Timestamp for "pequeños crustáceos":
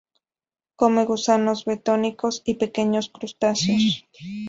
2.55-4.07